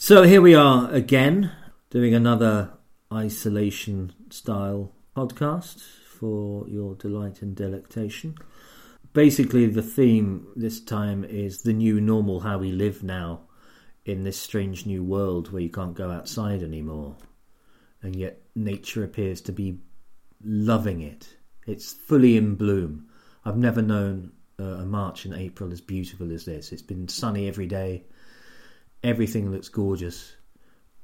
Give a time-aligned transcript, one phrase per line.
[0.00, 1.50] So here we are again,
[1.90, 2.70] doing another
[3.12, 8.36] isolation style podcast for your delight and delectation.
[9.12, 13.40] Basically, the theme this time is the new normal, how we live now
[14.04, 17.16] in this strange new world where you can't go outside anymore.
[18.00, 19.80] And yet, nature appears to be
[20.44, 21.28] loving it.
[21.66, 23.08] It's fully in bloom.
[23.44, 24.30] I've never known
[24.60, 26.70] uh, a March and April as beautiful as this.
[26.70, 28.04] It's been sunny every day
[29.02, 30.34] everything looks gorgeous,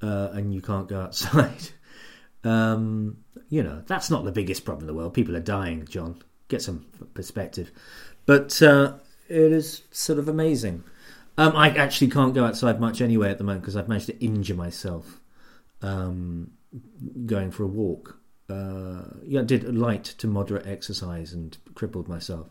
[0.03, 1.71] uh, and you can't go outside.
[2.45, 5.15] um, you know, that's not the biggest problem in the world.
[5.15, 6.23] People are dying, John.
[6.49, 7.71] Get some perspective.
[8.27, 8.95] But uh,
[9.29, 10.85] it is sort of amazing.
[11.37, 14.25] Um, I actually can't go outside much anyway at the moment because I've managed to
[14.25, 15.21] injure myself
[15.83, 16.53] um,
[17.27, 18.19] going for a walk.
[18.49, 22.49] Uh, yeah, I did light to moderate exercise and crippled myself,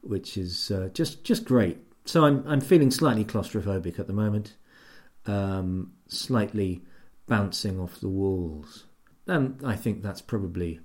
[0.00, 1.78] which is uh, just just great.
[2.06, 4.54] So I'm I'm feeling slightly claustrophobic at the moment
[5.28, 6.82] um, slightly
[7.26, 8.86] bouncing off the walls.
[9.26, 10.80] And I think that's probably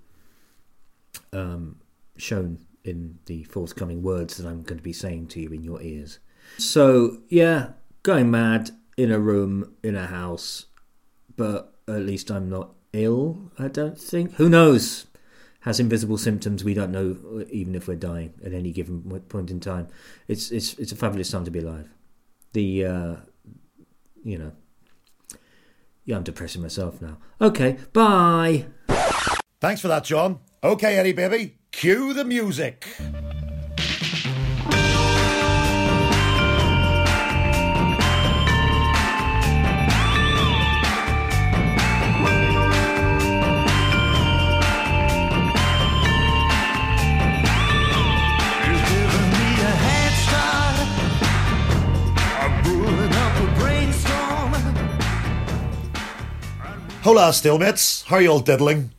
[1.32, 1.78] um,
[2.18, 5.82] shown in the forthcoming words that I'm going to be saying to you in your
[5.82, 6.20] ears.
[6.58, 7.70] So, yeah,
[8.04, 10.66] going mad in a room, in a house,
[11.38, 14.34] but at least I'm not ill, I don't think.
[14.34, 15.08] Who knows?
[15.62, 16.66] Has invisible symptoms.
[16.66, 19.88] We don't know, even if we're dying at any given point in time.
[20.28, 21.90] It's it's it's a fabulous time to be alive.
[22.52, 23.16] The uh,
[24.24, 24.52] you know.
[26.06, 27.18] Yeah, I'm depressing myself now.
[27.40, 28.66] Okay, bye.
[29.62, 30.40] Thanks for that, John.
[30.64, 32.86] Okay, Eddie, baby, cue the music.
[57.14, 58.04] Hola, stalemates.
[58.06, 58.90] How are you all diddling?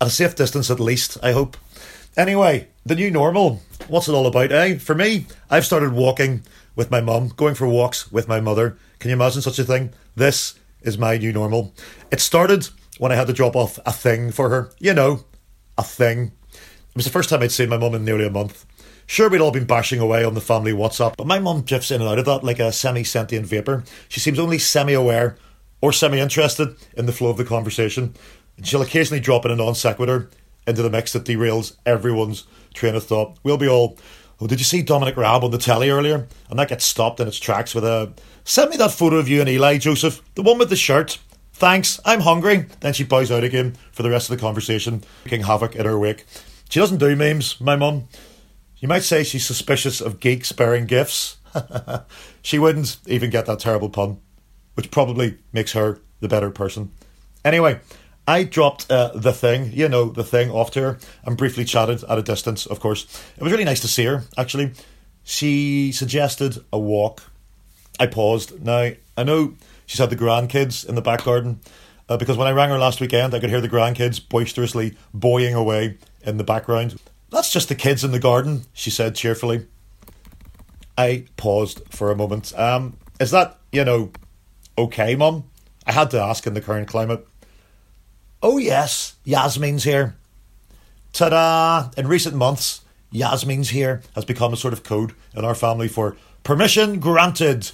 [0.00, 1.56] At a safe distance, at least, I hope.
[2.16, 3.62] Anyway, the new normal.
[3.86, 4.78] What's it all about, eh?
[4.78, 6.42] For me, I've started walking
[6.74, 8.76] with my mum, going for walks with my mother.
[8.98, 9.92] Can you imagine such a thing?
[10.16, 11.72] This is my new normal.
[12.10, 14.72] It started when I had to drop off a thing for her.
[14.80, 15.24] You know,
[15.78, 16.32] a thing.
[16.52, 18.66] It was the first time I'd seen my mum in nearly a month.
[19.06, 22.00] Sure, we'd all been bashing away on the family WhatsApp, but my mum drifts in
[22.00, 23.84] and out of that like a semi sentient vapour.
[24.08, 25.36] She seems only semi aware
[25.82, 28.14] or semi interested in the flow of the conversation.
[28.56, 30.30] And she'll occasionally drop in a non sequitur
[30.66, 33.36] into the mix that derails everyone's train of thought.
[33.42, 33.98] We'll be all,
[34.40, 36.28] oh, did you see Dominic Raab on the telly earlier?
[36.48, 38.12] And that gets stopped in its tracks with a,
[38.44, 41.18] send me that photo of you and Eli, Joseph, the one with the shirt.
[41.52, 42.66] Thanks, I'm hungry.
[42.80, 45.98] Then she bows out again for the rest of the conversation, making havoc in her
[45.98, 46.24] wake.
[46.70, 48.08] She doesn't do memes, my mum.
[48.78, 51.36] You might say she's suspicious of geeks bearing gifts.
[52.42, 54.20] she wouldn't even get that terrible pun
[54.74, 56.90] which probably makes her the better person.
[57.44, 57.80] Anyway,
[58.26, 62.04] I dropped uh, the thing, you know, the thing off to her and briefly chatted
[62.04, 63.04] at a distance, of course.
[63.36, 64.72] It was really nice to see her, actually.
[65.24, 67.22] She suggested a walk.
[67.98, 68.64] I paused.
[68.64, 69.54] Now, I know
[69.86, 71.60] she's had the grandkids in the back garden
[72.08, 75.54] uh, because when I rang her last weekend, I could hear the grandkids boisterously boying
[75.54, 76.98] away in the background.
[77.30, 79.66] That's just the kids in the garden, she said cheerfully.
[80.96, 82.56] I paused for a moment.
[82.58, 84.10] Um, is that, you know,
[84.76, 85.44] Okay, Mum.
[85.86, 87.26] I had to ask in the current climate.
[88.42, 90.16] Oh, yes, Yasmin's here.
[91.12, 91.90] Ta da!
[91.96, 96.16] In recent months, Yasmin's here has become a sort of code in our family for
[96.42, 97.70] permission granted.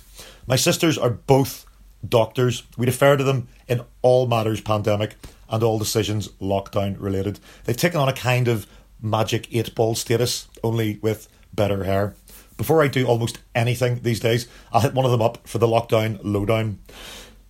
[0.46, 1.64] My sisters are both
[2.06, 2.64] doctors.
[2.76, 5.14] We defer to them in all matters pandemic
[5.48, 7.38] and all decisions lockdown related.
[7.64, 8.66] They've taken on a kind of
[9.00, 12.14] magic eight ball status, only with better hair.
[12.58, 15.66] Before I do almost anything these days, I'll hit one of them up for the
[15.66, 16.80] lockdown lowdown.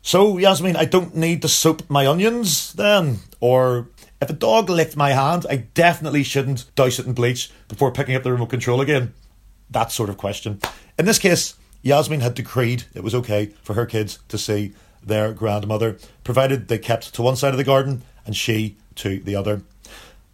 [0.03, 3.19] So, Yasmin, I don't need to soap my onions then?
[3.41, 3.89] Or
[4.23, 8.15] if a dog licked my hand, I definitely shouldn't douse it in bleach before picking
[8.15, 9.15] up the remote control again?
[9.71, 10.61] That sort of question.
[10.99, 15.33] In this case, Yasmin had decreed it was okay for her kids to see their
[15.33, 19.63] grandmother, provided they kept to one side of the garden and she to the other.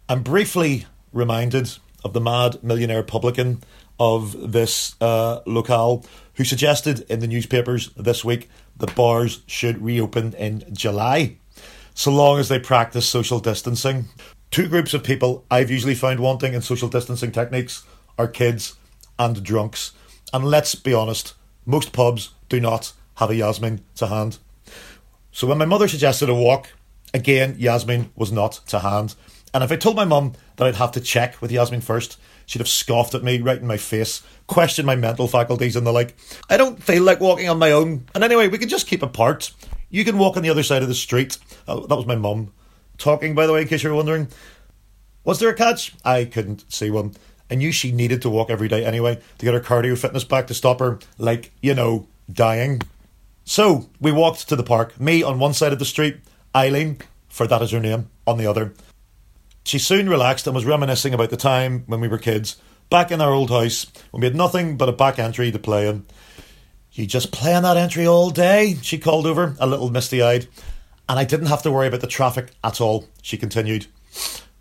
[0.09, 3.63] I'm briefly reminded of the mad millionaire publican
[3.99, 6.05] of this uh, locale
[6.35, 11.37] who suggested in the newspapers this week that bars should reopen in July,
[11.93, 14.05] so long as they practice social distancing.
[14.51, 17.83] Two groups of people I've usually found wanting in social distancing techniques
[18.17, 18.75] are kids
[19.17, 19.91] and drunks.
[20.33, 21.33] And let's be honest,
[21.65, 24.37] most pubs do not have a Yasmin to hand.
[25.31, 26.69] So when my mother suggested a walk,
[27.13, 29.15] again, Yasmin was not to hand.
[29.53, 32.59] And if I told my mum that I'd have to check with Yasmin first, she'd
[32.59, 36.15] have scoffed at me right in my face, questioned my mental faculties and the like.
[36.49, 38.05] I don't feel like walking on my own.
[38.13, 39.51] And anyway, we can just keep apart.
[39.89, 41.37] You can walk on the other side of the street.
[41.67, 42.51] Oh, that was my mum
[42.97, 44.27] talking, by the way, in case you were wondering.
[45.23, 45.93] Was there a catch?
[46.03, 47.15] I couldn't see one.
[47.49, 50.47] I knew she needed to walk every day anyway to get her cardio fitness back
[50.47, 52.81] to stop her, like, you know, dying.
[53.43, 56.17] So we walked to the park, me on one side of the street,
[56.55, 56.97] Eileen,
[57.29, 58.73] for that is her name, on the other.
[59.65, 62.57] She soon relaxed and was reminiscing about the time when we were kids,
[62.91, 65.89] back in our old house, when we had nothing but a back entry to play
[65.89, 66.05] in.
[66.91, 70.47] You just play on that entry all day, she called over, a little misty eyed.
[71.09, 73.87] And I didn't have to worry about the traffic at all, she continued.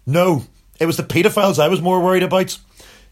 [0.06, 0.44] No,
[0.80, 2.58] it was the paedophiles I was more worried about.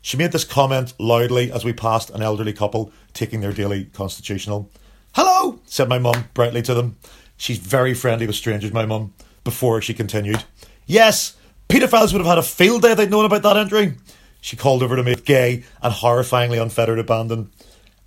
[0.00, 4.71] She made this comment loudly as we passed an elderly couple taking their daily constitutional.
[5.15, 6.97] Hello, said my mum brightly to them.
[7.37, 9.12] She's very friendly with strangers, my mum,
[9.45, 10.43] before she continued.
[10.87, 11.37] Yes,
[11.73, 13.95] Paedophiles would have had a field day if they'd known about that entry.
[14.41, 17.51] She called over to me, gay and horrifyingly unfettered abandon.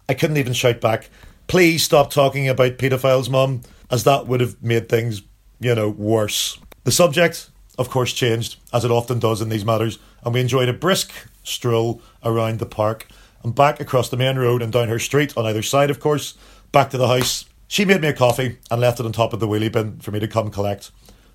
[0.08, 1.10] I couldn't even shout back,
[1.48, 5.22] Please stop talking about paedophiles, Mum, as that would have made things,
[5.60, 6.60] you know, worse.
[6.84, 10.70] The subject, of course, changed, as it often does in these matters, and we enjoyed
[10.70, 11.12] a brisk
[11.44, 13.08] stroll around the park
[13.44, 16.36] and back across the main road and down her street on either side, of course,
[16.72, 17.46] back to the house.
[17.68, 20.10] She made me a coffee and left it on top of the wheelie bin for
[20.10, 20.90] me to come collect.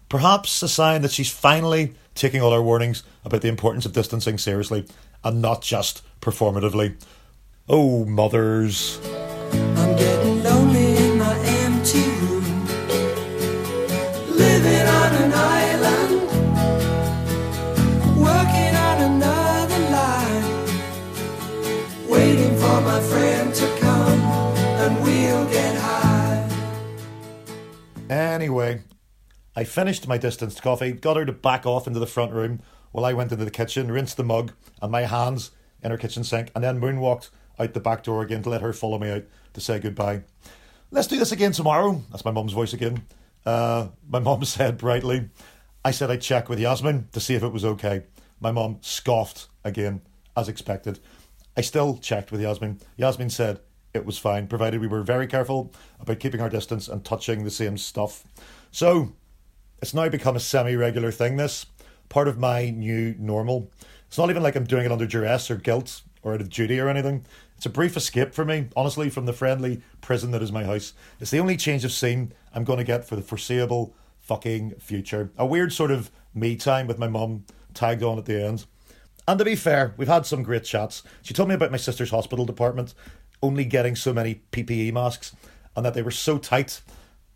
[0.08, 4.38] Perhaps a sign that she's finally taking all our warnings about the importance of distancing
[4.38, 4.86] seriously
[5.24, 6.96] and not just performatively.
[7.68, 8.98] Oh, mothers.
[9.52, 12.66] I'm getting lonely in my empty room,
[14.36, 16.20] living on an island,
[18.16, 20.44] working on another line,
[22.08, 24.20] waiting for my friend to come
[24.82, 26.48] and we'll get high.
[28.08, 28.82] Anyway,
[29.56, 32.60] I finished my distanced coffee, got her to back off into the front room
[32.92, 35.50] while I went into the kitchen, rinsed the mug and my hands
[35.82, 38.72] in her kitchen sink, and then moonwalked out the back door again to let her
[38.72, 39.24] follow me out
[39.54, 40.22] to say goodbye.
[40.90, 42.02] Let's do this again tomorrow.
[42.10, 43.04] That's my mum's voice again.
[43.44, 45.30] Uh, my mum said brightly.
[45.84, 48.04] I said I'd check with Yasmin to see if it was okay.
[48.40, 50.02] My mum scoffed again,
[50.36, 50.98] as expected.
[51.56, 52.80] I still checked with Yasmin.
[52.96, 53.60] Yasmin said
[53.92, 57.50] it was fine, provided we were very careful about keeping our distance and touching the
[57.50, 58.24] same stuff.
[58.70, 59.12] So
[59.80, 61.66] it's now become a semi regular thing, this
[62.08, 63.70] part of my new normal.
[64.08, 66.80] It's not even like I'm doing it under duress or guilt or out of duty
[66.80, 67.24] or anything.
[67.56, 70.92] It's a brief escape for me, honestly, from the friendly prison that is my house.
[71.20, 75.30] It's the only change of scene I'm going to get for the foreseeable fucking future.
[75.36, 77.44] A weird sort of me time with my mum
[77.74, 78.64] tagged on at the end.
[79.28, 81.02] And to be fair, we've had some great chats.
[81.22, 82.94] She told me about my sister's hospital department
[83.42, 85.34] only getting so many PPE masks
[85.76, 86.80] and that they were so tight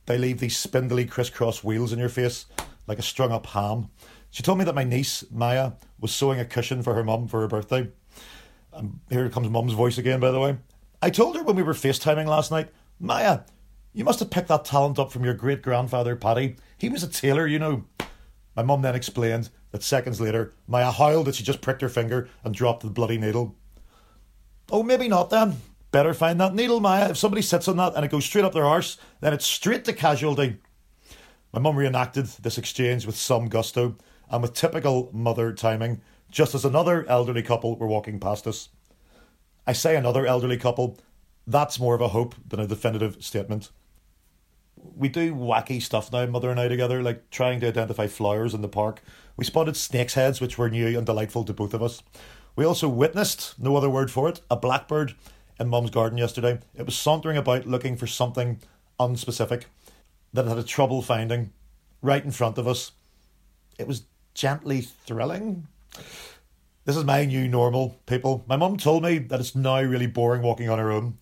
[0.06, 2.46] they leave these spindly crisscross wheels in your face
[2.86, 3.88] like a strung up ham.
[4.30, 7.40] She told me that my niece, Maya, was sewing a cushion for her mum for
[7.40, 7.90] her birthday.
[8.72, 10.58] Um, here comes mum's voice again, by the way.
[11.00, 13.40] I told her when we were FaceTiming last night, Maya,
[13.92, 16.56] you must have picked that talent up from your great grandfather, Paddy.
[16.76, 17.84] He was a tailor, you know.
[18.56, 22.28] My mum then explained that seconds later, Maya howled that she just pricked her finger
[22.42, 23.56] and dropped the bloody needle.
[24.70, 25.58] Oh, maybe not then.
[25.94, 27.11] Better find that needle, Maya.
[27.11, 29.85] If somebody sits on that and it goes straight up their arse, then it's straight
[29.85, 30.56] to casualty.
[31.52, 33.94] My mum reenacted this exchange with some gusto
[34.29, 36.00] and with typical mother timing,
[36.32, 38.70] just as another elderly couple were walking past us.
[39.69, 40.99] I say another elderly couple,
[41.46, 43.70] that's more of a hope than a definitive statement.
[44.96, 48.63] We do wacky stuff now, mother and I together, like trying to identify flowers in
[48.63, 49.01] the park.
[49.36, 52.03] We spotted snake's heads, which were new and delightful to both of us.
[52.56, 55.15] We also witnessed, no other word for it, a blackbird
[55.58, 56.58] in Mum's garden yesterday.
[56.75, 58.61] It was sauntering about looking for something
[58.99, 59.65] unspecific
[60.32, 61.53] that it had a trouble finding
[62.03, 62.93] right in front of us.
[63.79, 65.67] It was gently thrilling.
[66.84, 68.44] This is my new normal, people.
[68.46, 71.19] My mum told me that it's now really boring walking on her own.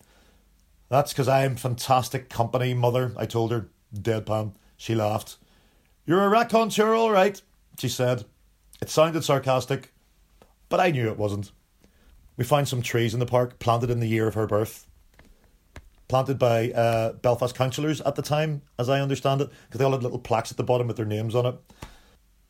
[0.89, 4.53] That's because I am fantastic company, mother, I told her, deadpan.
[4.77, 5.37] She laughed.
[6.05, 7.41] You're a raconteur, all right,
[7.79, 8.25] she said.
[8.81, 9.93] It sounded sarcastic,
[10.67, 11.51] but I knew it wasn't.
[12.37, 14.87] We found some trees in the park planted in the year of her birth.
[16.07, 19.91] Planted by uh, Belfast councillors at the time, as I understand it, because they all
[19.91, 21.55] had little plaques at the bottom with their names on it.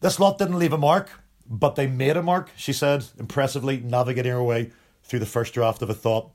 [0.02, 1.12] This lot didn't leave a mark,
[1.48, 4.72] but they made a mark, she said, impressively navigating her way
[5.04, 6.32] through the first draft of a thought.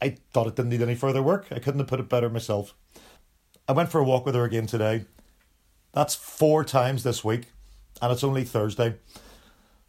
[0.00, 1.46] I thought it didn't need any further work.
[1.50, 2.74] I couldn't have put it better myself.
[3.66, 5.04] I went for a walk with her again today.
[5.92, 7.46] That's four times this week,
[8.00, 8.94] and it's only Thursday.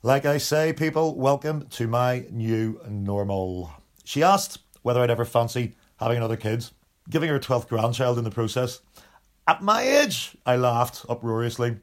[0.01, 3.69] Like I say, people, welcome to my new normal.
[4.05, 6.67] She asked whether I'd ever fancy having another kid,
[7.09, 8.79] giving her a 12th grandchild in the process.
[9.45, 11.79] At my age, I laughed uproariously.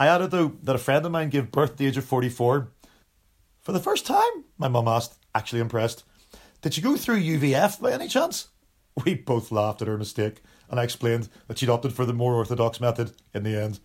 [0.00, 2.72] I added, though, that a friend of mine gave birth at the age of 44.
[3.62, 6.02] For the first time, my mum asked, actually impressed,
[6.60, 8.48] Did you go through UVF by any chance?
[9.04, 12.34] We both laughed at her mistake, and I explained that she'd opted for the more
[12.34, 13.78] orthodox method in the end.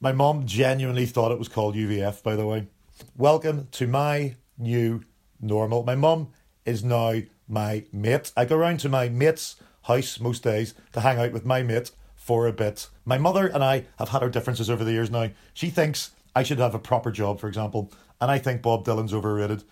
[0.00, 2.68] My mum genuinely thought it was called UVF, by the way.
[3.16, 5.02] Welcome to my new
[5.40, 5.82] normal.
[5.82, 6.28] My mum
[6.64, 7.14] is now
[7.48, 8.32] my mate.
[8.36, 11.90] I go round to my mate's house most days to hang out with my mate
[12.14, 12.88] for a bit.
[13.04, 15.30] My mother and I have had our differences over the years now.
[15.54, 19.12] She thinks I should have a proper job, for example, and I think Bob Dylan's
[19.12, 19.64] overrated.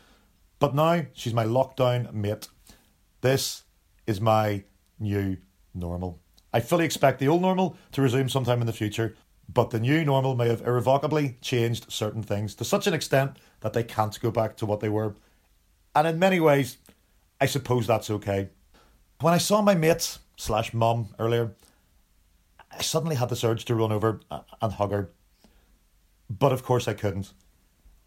[0.58, 2.48] But now she's my lockdown mate.
[3.20, 3.62] This
[4.04, 4.64] is my
[4.98, 5.36] new
[5.74, 6.18] normal.
[6.52, 9.14] I fully expect the old normal to resume sometime in the future,
[9.49, 13.72] but the new normal may have irrevocably changed certain things to such an extent that
[13.72, 15.14] they can't go back to what they were.
[15.94, 16.78] And in many ways,
[17.40, 18.49] I suppose that's okay.
[19.20, 21.54] When I saw my mate slash mum earlier,
[22.70, 25.11] I suddenly had this urge to run over and hug her.
[26.30, 27.32] But of course I couldn't.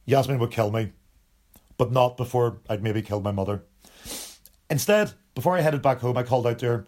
[0.05, 0.93] Yasmin would kill me,
[1.77, 3.63] but not before I'd maybe killed my mother.
[4.69, 6.87] Instead, before I headed back home, I called out to her,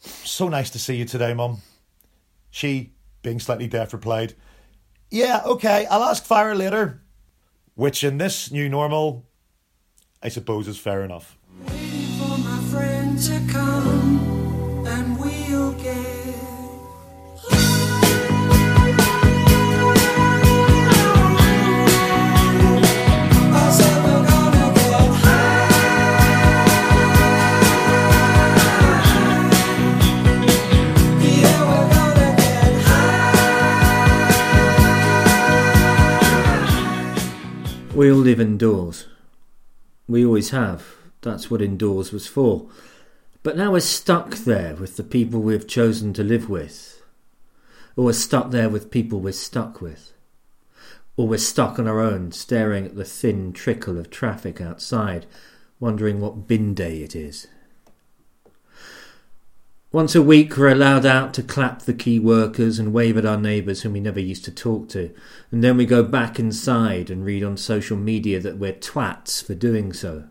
[0.00, 1.62] So nice to see you today, Mum.
[2.50, 4.34] She being slightly deaf, replied,
[5.10, 7.02] Yeah, okay, I'll ask Fire later.
[7.74, 9.26] Which in this new normal,
[10.22, 11.37] I suppose is fair enough.
[37.98, 39.08] We all live indoors.
[40.06, 40.86] We always have.
[41.22, 42.68] That's what indoors was for.
[43.42, 47.02] But now we're stuck there with the people we've chosen to live with.
[47.96, 50.12] Or we're stuck there with people we're stuck with.
[51.16, 55.26] Or we're stuck on our own, staring at the thin trickle of traffic outside,
[55.80, 57.48] wondering what bin day it is.
[59.90, 63.38] Once a week, we're allowed out to clap the key workers and wave at our
[63.38, 65.10] neighbours whom we never used to talk to,
[65.50, 69.54] and then we go back inside and read on social media that we're twats for
[69.54, 70.24] doing so.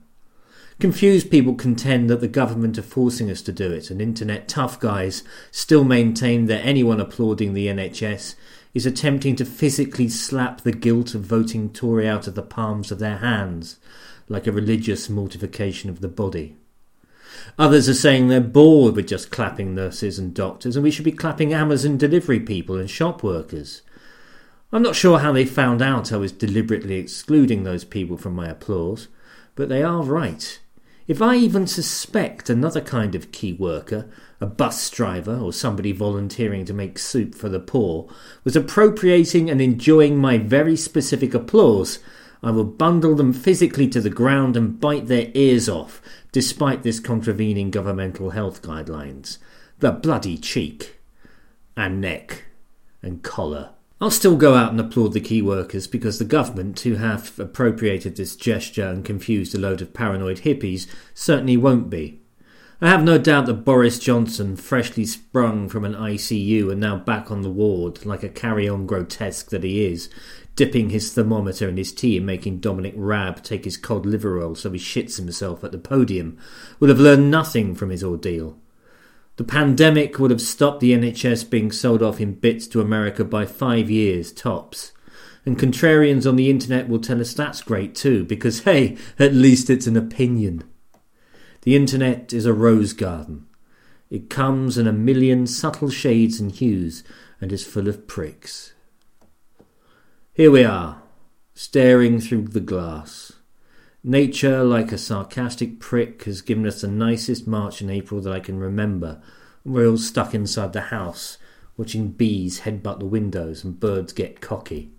[0.79, 4.79] Confused people contend that the government are forcing us to do it, and internet tough
[4.79, 8.35] guys still maintain that anyone applauding the NHS
[8.75, 12.99] is attempting to physically slap the guilt of voting Tory out of the palms of
[12.99, 13.79] their hands,
[14.29, 16.57] like a religious mortification of the body.
[17.59, 21.11] Others are saying they're bored with just clapping nurses and doctors, and we should be
[21.11, 23.81] clapping Amazon delivery people and shop workers.
[24.71, 28.47] I'm not sure how they found out I was deliberately excluding those people from my
[28.47, 29.07] applause,
[29.55, 30.59] but they are right.
[31.07, 34.09] If I even suspect another kind of key worker,
[34.41, 38.09] a bus driver or somebody volunteering to make soup for the poor,
[38.43, 41.99] was appropriating and enjoying my very specific applause,
[42.43, 46.01] I will bundle them physically to the ground and bite their ears off,
[46.31, 49.37] despite this contravening governmental health guidelines.
[49.79, 50.99] The bloody cheek,
[51.75, 52.45] and neck,
[53.01, 53.69] and collar.
[53.99, 58.15] I'll still go out and applaud the key workers because the government, who have appropriated
[58.15, 62.19] this gesture and confused a load of paranoid hippies, certainly won't be.
[62.79, 67.31] I have no doubt that Boris Johnson, freshly sprung from an ICU and now back
[67.31, 70.09] on the ward, like a carry on grotesque that he is,
[70.57, 74.55] dipping his thermometer in his tea and making Dominic Raab take his cod liver oil
[74.55, 76.37] so he shits himself at the podium,
[76.79, 78.57] would have learned nothing from his ordeal.
[79.37, 83.45] The pandemic would have stopped the NHS being sold off in bits to America by
[83.45, 84.93] five years tops.
[85.45, 89.69] And contrarians on the internet will tell us that's great too, because hey, at least
[89.69, 90.63] it's an opinion.
[91.61, 93.45] The internet is a rose garden.
[94.09, 97.03] It comes in a million subtle shades and hues
[97.39, 98.73] and is full of pricks.
[100.37, 101.01] Here we are,
[101.55, 103.31] staring through the glass.
[104.03, 108.39] Nature, like a sarcastic prick, has given us the nicest March and April that I
[108.39, 109.19] can remember.
[109.65, 111.39] We're all stuck inside the house,
[111.75, 114.91] watching bees headbutt the windows and birds get cocky.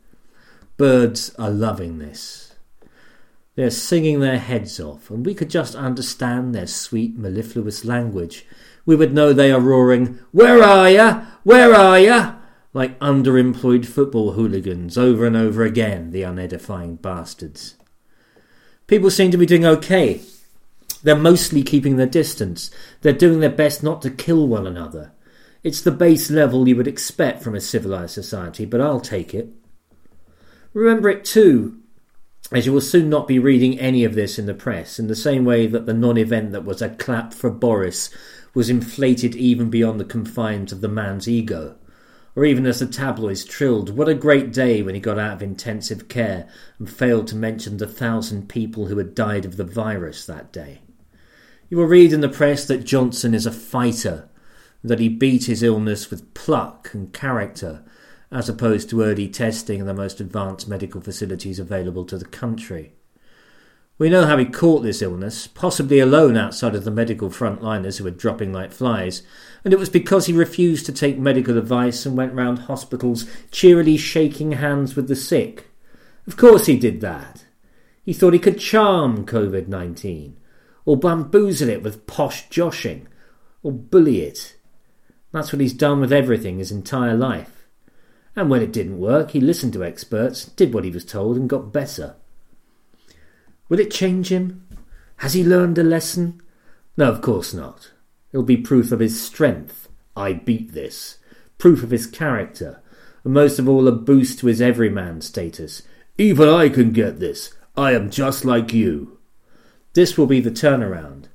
[0.76, 2.56] Birds are loving this.
[3.54, 8.44] They're singing their heads off, and we could just understand their sweet, mellifluous language.
[8.84, 11.26] We would know they are roaring, Where are ya?
[11.44, 12.37] Where are ya?
[12.72, 17.76] Like underemployed football hooligans over and over again, the unedifying bastards.
[18.86, 20.20] People seem to be doing okay.
[21.02, 22.70] They're mostly keeping their distance.
[23.02, 25.12] They're doing their best not to kill one another.
[25.62, 29.50] It's the base level you would expect from a civilized society, but I'll take it.
[30.72, 31.78] Remember it too,
[32.52, 35.16] as you will soon not be reading any of this in the press, in the
[35.16, 38.10] same way that the non event that was a clap for Boris
[38.54, 41.76] was inflated even beyond the confines of the man's ego.
[42.38, 45.42] Or even as the tabloids trilled, what a great day when he got out of
[45.42, 46.46] intensive care
[46.78, 50.82] and failed to mention the thousand people who had died of the virus that day.
[51.68, 54.28] You will read in the press that Johnson is a fighter,
[54.84, 57.82] that he beat his illness with pluck and character,
[58.30, 62.92] as opposed to early testing in the most advanced medical facilities available to the country.
[63.98, 68.04] We know how he caught this illness, possibly alone outside of the medical frontliners who
[68.04, 69.22] were dropping like flies,
[69.64, 73.96] and it was because he refused to take medical advice and went round hospitals cheerily
[73.96, 75.66] shaking hands with the sick.
[76.28, 77.44] Of course he did that.
[78.04, 80.36] He thought he could charm COVID 19,
[80.84, 83.08] or bamboozle it with posh joshing,
[83.64, 84.56] or bully it.
[85.32, 87.66] That's what he's done with everything his entire life.
[88.36, 91.50] And when it didn't work, he listened to experts, did what he was told, and
[91.50, 92.14] got better.
[93.68, 94.66] Will it change him?
[95.18, 96.40] Has he learned a lesson?
[96.96, 97.92] No, of course not.
[98.32, 99.88] It'll be proof of his strength.
[100.16, 101.18] I beat this.
[101.58, 102.82] Proof of his character.
[103.24, 105.82] And most of all, a boost to his everyman status.
[106.16, 107.54] Even I can get this.
[107.76, 109.18] I am just like you.
[109.94, 111.26] This will be the turnaround.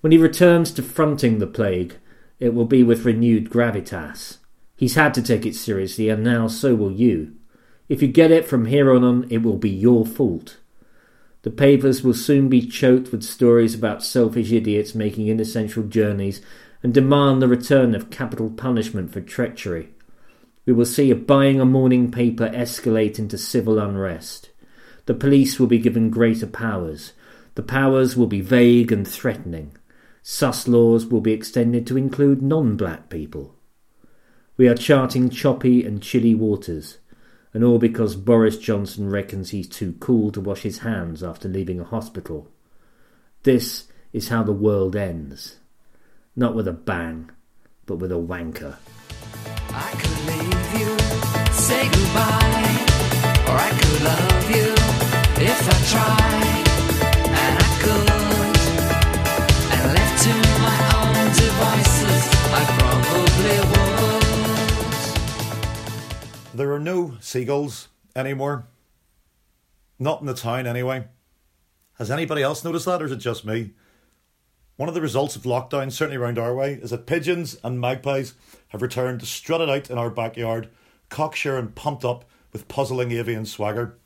[0.00, 1.96] When he returns to fronting the plague,
[2.38, 4.38] it will be with renewed gravitas.
[4.76, 7.36] He's had to take it seriously, and now so will you.
[7.88, 10.56] If you get it from here on it will be your fault.
[11.42, 16.42] The papers will soon be choked with stories about selfish idiots making inessential journeys
[16.82, 19.90] and demand the return of capital punishment for treachery.
[20.66, 24.50] We will see a buying a morning paper escalate into civil unrest.
[25.06, 27.14] The police will be given greater powers.
[27.54, 29.76] The powers will be vague and threatening.
[30.22, 33.54] Sus laws will be extended to include non black people.
[34.58, 36.98] We are charting choppy and chilly waters
[37.52, 41.80] and all because Boris Johnson reckons he's too cool to wash his hands after leaving
[41.80, 42.48] a hospital.
[43.42, 45.56] This is how the world ends.
[46.36, 47.30] Not with a bang,
[47.86, 48.76] but with a wanker.
[49.70, 50.98] I could leave you,
[51.52, 52.70] say goodbye,
[53.48, 54.74] or I could love you
[55.42, 56.50] if I tried,
[61.32, 63.89] devices, I probably.
[66.60, 68.66] There are no seagulls anymore.
[69.98, 71.08] Not in the town, anyway.
[71.94, 73.70] Has anybody else noticed that, or is it just me?
[74.76, 78.34] One of the results of lockdown, certainly around our way, is that pigeons and magpies
[78.68, 80.68] have returned to strut it out in our backyard,
[81.08, 83.96] cocksure and pumped up with puzzling avian swagger.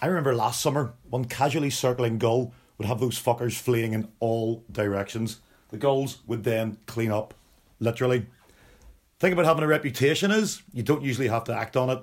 [0.00, 4.62] I remember last summer, one casually circling gull would have those fuckers fleeing in all
[4.70, 5.40] directions.
[5.70, 7.34] The gulls would then clean up,
[7.80, 8.26] literally
[9.18, 12.02] thing about having a reputation is you don't usually have to act on it.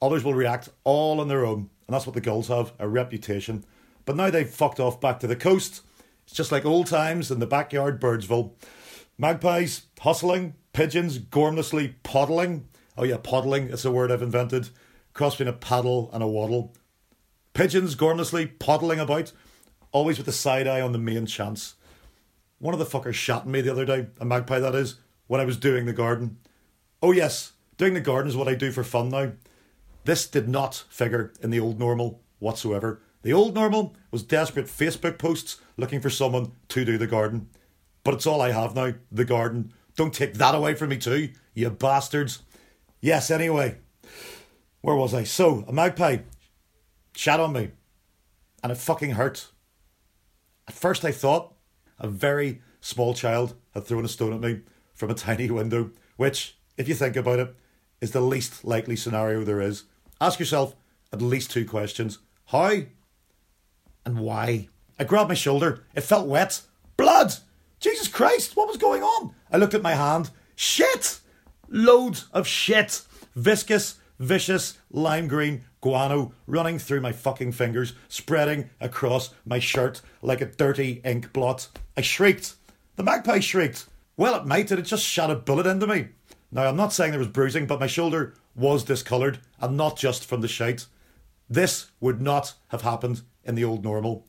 [0.00, 3.64] Others will react all on their own, and that's what the Gulls have a reputation.
[4.04, 5.82] But now they've fucked off back to the coast.
[6.24, 8.52] It's just like old times in the backyard Birdsville.
[9.16, 12.68] Magpies hustling, pigeons gormlessly poddling.
[12.96, 14.68] Oh, yeah, poddling, it's a word I've invented.
[15.14, 16.74] Cross between a paddle and a waddle.
[17.54, 19.32] Pigeons gormlessly poddling about,
[19.90, 21.74] always with the side eye on the main chance.
[22.58, 24.96] One of the fuckers shot me the other day, a magpie that is,
[25.28, 26.38] when I was doing the garden.
[27.00, 29.32] Oh, yes, doing the garden is what I do for fun now.
[30.04, 33.00] This did not figure in the old normal whatsoever.
[33.22, 37.48] The old normal was desperate Facebook posts looking for someone to do the garden.
[38.02, 39.72] But it's all I have now, the garden.
[39.96, 42.42] Don't take that away from me, too, you bastards.
[43.00, 43.78] Yes, anyway.
[44.80, 45.24] Where was I?
[45.24, 46.18] So, a magpie
[47.14, 47.72] shat on me,
[48.62, 49.48] and it fucking hurt.
[50.68, 51.54] At first, I thought
[51.98, 54.60] a very small child had thrown a stone at me,
[54.98, 57.54] from a tiny window, which, if you think about it,
[58.00, 59.84] is the least likely scenario there is.
[60.20, 60.74] Ask yourself
[61.12, 62.82] at least two questions How
[64.04, 64.68] and why?
[64.98, 65.84] I grabbed my shoulder.
[65.94, 66.62] It felt wet.
[66.96, 67.32] Blood!
[67.78, 69.34] Jesus Christ, what was going on?
[69.52, 70.30] I looked at my hand.
[70.56, 71.20] Shit!
[71.68, 73.02] Loads of shit.
[73.36, 80.40] Viscous, vicious, lime green guano running through my fucking fingers, spreading across my shirt like
[80.40, 81.68] a dirty ink blot.
[81.96, 82.54] I shrieked.
[82.96, 83.86] The magpie shrieked.
[84.18, 86.08] Well, it might, and it just shot a bullet into me.
[86.50, 90.24] Now, I'm not saying there was bruising, but my shoulder was discoloured, and not just
[90.24, 90.86] from the shite.
[91.48, 94.26] This would not have happened in the old normal.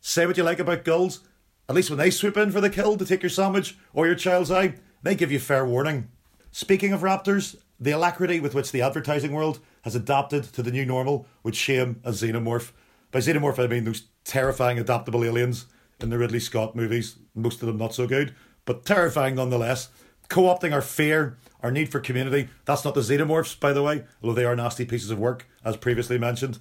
[0.00, 1.24] Say what you like about gulls,
[1.68, 4.14] at least when they swoop in for the kill to take your sandwich or your
[4.14, 6.08] child's eye, they give you fair warning.
[6.52, 10.86] Speaking of raptors, the alacrity with which the advertising world has adapted to the new
[10.86, 12.70] normal would shame a xenomorph.
[13.10, 15.66] By xenomorph, I mean those terrifying adaptable aliens
[16.00, 18.32] in the Ridley Scott movies, most of them not so good
[18.68, 19.88] but terrifying nonetheless.
[20.28, 22.50] Co opting our fear, our need for community.
[22.66, 25.78] That's not the xenomorphs, by the way, although they are nasty pieces of work, as
[25.78, 26.58] previously mentioned.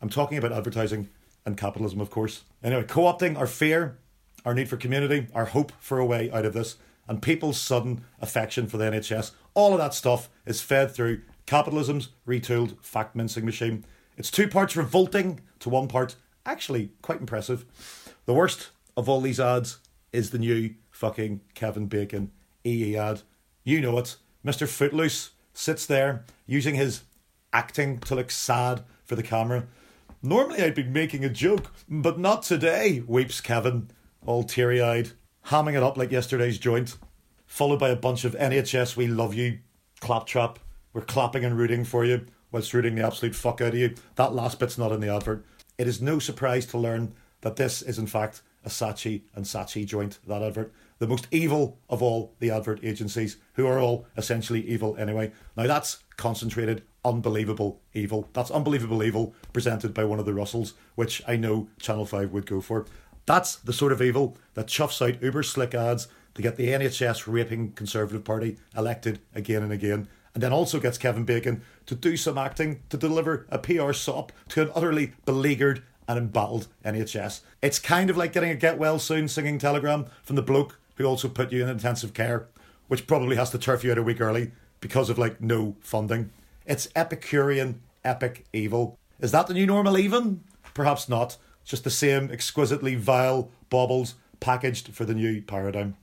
[0.00, 1.10] I'm talking about advertising
[1.44, 2.44] and capitalism, of course.
[2.64, 3.98] Anyway, co opting our fear,
[4.46, 8.02] our need for community, our hope for a way out of this, and people's sudden
[8.22, 9.32] affection for the NHS.
[9.52, 13.84] All of that stuff is fed through capitalism's retooled fact mincing machine.
[14.16, 17.66] It's two parts revolting to one part actually quite impressive.
[18.24, 19.80] The worst of all these ads
[20.14, 22.30] is the new fucking Kevin Bacon
[22.64, 23.22] EE ad.
[23.64, 24.14] You know it.
[24.46, 24.68] Mr.
[24.68, 27.02] Footloose sits there using his
[27.52, 29.66] acting to look sad for the camera.
[30.22, 33.90] Normally I'd be making a joke, but not today, weeps Kevin,
[34.24, 35.10] all teary eyed,
[35.46, 36.96] hamming it up like yesterday's joint,
[37.46, 39.58] followed by a bunch of NHS We Love You
[39.98, 40.60] claptrap.
[40.92, 43.96] We're clapping and rooting for you, whilst rooting the absolute fuck out of you.
[44.14, 45.44] That last bit's not in the advert.
[45.78, 49.84] It is no surprise to learn that this is in fact a Saatchi and Saatchi
[49.84, 50.72] joint, that advert.
[51.02, 55.32] The most evil of all the advert agencies, who are all essentially evil anyway.
[55.56, 58.28] Now that's concentrated, unbelievable evil.
[58.34, 62.46] That's unbelievable evil presented by one of the Russells, which I know Channel 5 would
[62.46, 62.86] go for.
[63.26, 67.24] That's the sort of evil that chuffs out uber slick ads to get the NHS
[67.26, 72.16] raping Conservative Party elected again and again, and then also gets Kevin Bacon to do
[72.16, 77.40] some acting to deliver a PR sop to an utterly beleaguered and embattled NHS.
[77.60, 81.04] It's kind of like getting a get well soon singing telegram from the bloke who
[81.04, 82.48] also put you in intensive care,
[82.88, 86.30] which probably has to turf you out a week early because of like no funding.
[86.66, 88.98] It's Epicurean epic evil.
[89.20, 90.42] Is that the new normal even?
[90.74, 91.36] Perhaps not.
[91.64, 95.96] Just the same exquisitely vile baubles packaged for the new paradigm.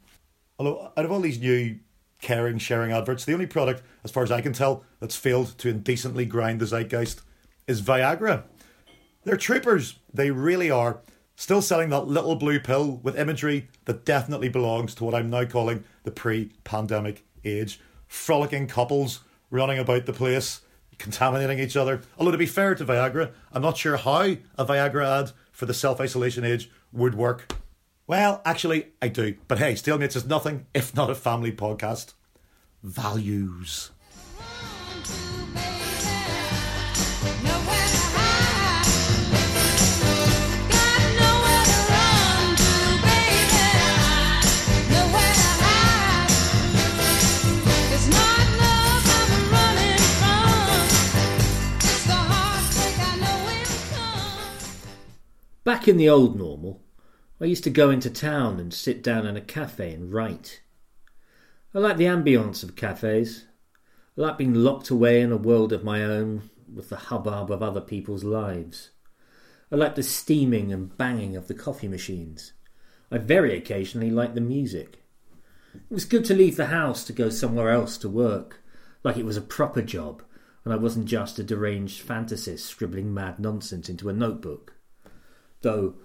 [0.57, 1.79] Although, out of all these new
[2.21, 5.69] caring, sharing adverts, the only product, as far as I can tell, that's failed to
[5.69, 7.21] indecently grind the zeitgeist
[7.67, 8.43] is Viagra.
[9.23, 9.99] They're troopers.
[10.13, 11.01] They really are.
[11.39, 15.45] Still selling that little blue pill with imagery that definitely belongs to what I'm now
[15.45, 17.79] calling the pre pandemic age.
[18.09, 20.59] Frolicking couples running about the place,
[20.97, 22.01] contaminating each other.
[22.17, 25.73] Although, to be fair to Viagra, I'm not sure how a Viagra ad for the
[25.73, 27.53] self isolation age would work.
[28.05, 29.35] Well, actually, I do.
[29.47, 32.15] But hey, Stalemates is nothing if not a family podcast.
[32.83, 33.91] Values.
[55.69, 56.81] Back in the old normal,
[57.39, 60.63] I used to go into town and sit down in a cafe and write.
[61.75, 63.45] I like the ambience of cafes.
[64.17, 67.61] I like being locked away in a world of my own with the hubbub of
[67.61, 68.89] other people's lives.
[69.71, 72.53] I like the steaming and banging of the coffee machines.
[73.11, 75.03] I very occasionally like the music.
[75.75, 78.63] It was good to leave the house to go somewhere else to work,
[79.03, 80.23] like it was a proper job,
[80.65, 84.73] and I wasn't just a deranged fantasist scribbling mad nonsense into a notebook
[85.61, 85.95] though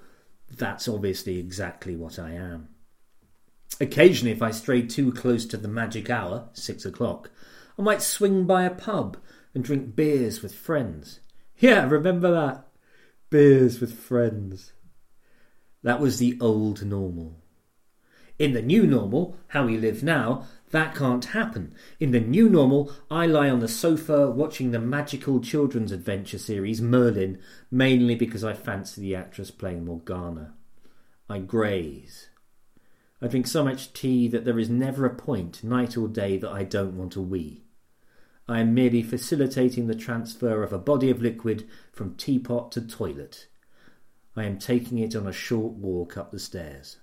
[0.51, 2.69] that's obviously exactly what I am.
[3.81, 7.31] Occasionally, if I strayed too close to the magic hour, six o'clock,
[7.79, 9.17] I might swing by a pub
[9.53, 11.21] and drink beers with friends.
[11.59, 12.69] Yeah, remember that?
[13.31, 14.73] Beers with friends.
[15.83, 17.43] That was the old normal.
[18.39, 21.73] In the new normal, how we live now, that can't happen.
[22.01, 26.83] In the new normal, I lie on the sofa watching the magical children's adventure series
[26.83, 27.39] Merlin,
[27.71, 30.55] mainly because I fancy the actress playing Morgana.
[31.31, 32.29] I graze.
[33.23, 36.51] I drink so much tea that there is never a point, night or day, that
[36.51, 37.63] I don't want a wee.
[38.49, 43.47] I am merely facilitating the transfer of a body of liquid from teapot to toilet.
[44.35, 46.97] I am taking it on a short walk up the stairs.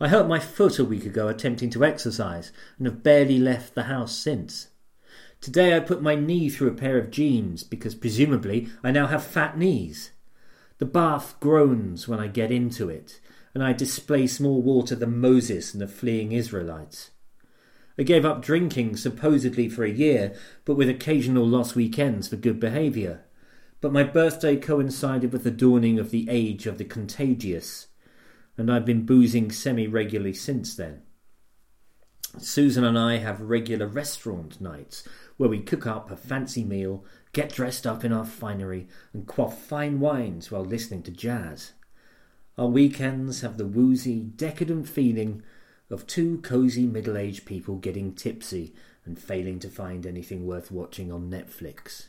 [0.00, 3.84] I hurt my foot a week ago attempting to exercise and have barely left the
[3.84, 4.68] house since.
[5.40, 9.22] Today I put my knee through a pair of jeans because presumably I now have
[9.22, 10.10] fat knees.
[10.78, 13.20] The bath groans when I get into it,
[13.54, 17.10] and I displace more water than Moses and the fleeing Israelites.
[17.96, 22.58] I gave up drinking supposedly for a year, but with occasional lost weekends for good
[22.58, 23.20] behaviour.
[23.80, 27.86] But my birthday coincided with the dawning of the age of the contagious,
[28.56, 31.02] and I've been boozing semi regularly since then.
[32.38, 37.52] Susan and I have regular restaurant nights where we cook up a fancy meal, get
[37.52, 41.72] dressed up in our finery, and quaff fine wines while listening to jazz.
[42.56, 45.42] Our weekends have the woozy, decadent feeling
[45.90, 51.12] of two cosy middle aged people getting tipsy and failing to find anything worth watching
[51.12, 52.06] on Netflix.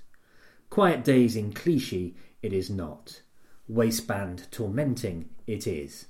[0.70, 3.22] Quiet days in cliche, it is not.
[3.68, 6.08] Waistband tormenting, it is.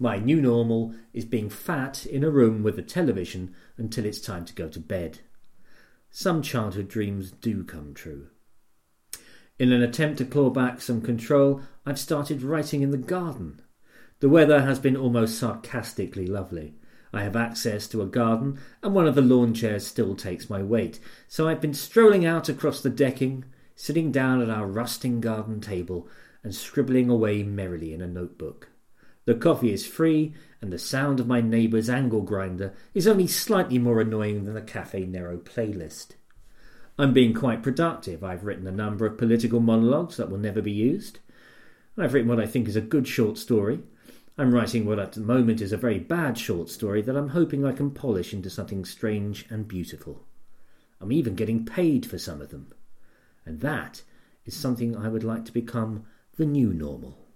[0.00, 4.44] My new normal is being fat in a room with a television until it's time
[4.44, 5.18] to go to bed.
[6.10, 8.28] Some childhood dreams do come true.
[9.58, 13.60] In an attempt to claw back some control, I've started writing in the garden.
[14.20, 16.74] The weather has been almost sarcastically lovely.
[17.12, 20.62] I have access to a garden, and one of the lawn chairs still takes my
[20.62, 25.60] weight, so I've been strolling out across the decking, sitting down at our rusting garden
[25.60, 26.06] table,
[26.44, 28.68] and scribbling away merrily in a notebook.
[29.28, 33.78] The coffee is free, and the sound of my neighbour's angle grinder is only slightly
[33.78, 36.12] more annoying than the Caffè Nero playlist.
[36.98, 38.24] I'm being quite productive.
[38.24, 41.18] I've written a number of political monologues that will never be used.
[41.98, 43.80] I've written what I think is a good short story.
[44.38, 47.66] I'm writing what at the moment is a very bad short story that I'm hoping
[47.66, 50.24] I can polish into something strange and beautiful.
[51.02, 52.72] I'm even getting paid for some of them.
[53.44, 54.00] And that
[54.46, 56.06] is something I would like to become
[56.38, 57.27] the new normal.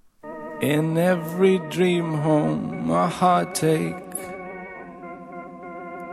[0.62, 3.96] In every dream home, a heartache,